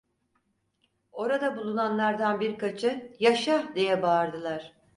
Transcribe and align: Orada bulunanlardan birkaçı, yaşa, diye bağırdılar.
Orada 1.11 1.57
bulunanlardan 1.57 2.39
birkaçı, 2.39 3.11
yaşa, 3.19 3.75
diye 3.75 4.01
bağırdılar. 4.01 4.71